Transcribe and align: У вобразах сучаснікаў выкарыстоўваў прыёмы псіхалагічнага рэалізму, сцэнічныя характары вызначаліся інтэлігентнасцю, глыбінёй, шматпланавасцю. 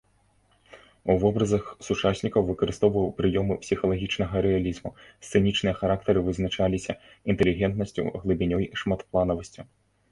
У 1.13 1.15
вобразах 1.23 1.65
сучаснікаў 1.87 2.47
выкарыстоўваў 2.47 3.05
прыёмы 3.19 3.59
псіхалагічнага 3.67 4.35
рэалізму, 4.47 4.93
сцэнічныя 5.29 5.75
характары 5.83 6.19
вызначаліся 6.31 6.91
інтэлігентнасцю, 7.33 8.01
глыбінёй, 8.23 8.63
шматпланавасцю. 8.83 9.61